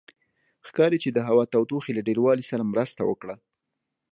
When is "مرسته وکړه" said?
2.73-3.35